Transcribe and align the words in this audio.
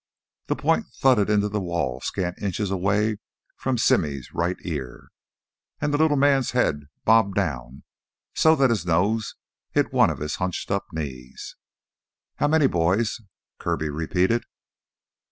The 0.47 0.55
point 0.55 0.87
thudded 0.87 1.29
into 1.29 1.47
the 1.47 1.61
wall 1.61 2.01
scant 2.01 2.41
inches 2.41 2.71
away 2.71 3.17
from 3.55 3.77
Simmy's 3.77 4.33
right 4.33 4.57
ear, 4.63 5.09
and 5.79 5.93
the 5.93 5.97
little 5.99 6.17
man's 6.17 6.53
head 6.53 6.85
bobbed 7.05 7.35
down 7.35 7.83
so 8.33 8.55
that 8.55 8.71
his 8.71 8.83
nose 8.83 9.35
hit 9.73 9.93
one 9.93 10.09
of 10.09 10.17
his 10.17 10.37
hunched 10.37 10.71
up 10.71 10.87
knees. 10.91 11.55
"How 12.37 12.47
many 12.47 12.65
'boys'?" 12.65 13.21
Kirby 13.59 13.89
repeated. 13.91 14.45